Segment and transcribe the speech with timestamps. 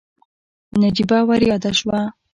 [0.83, 1.99] نجيبه ورياده شوه.